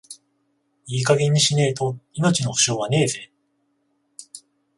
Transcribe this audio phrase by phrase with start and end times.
[0.87, 3.31] いい加減にしねえと、命の保証はねえぜ。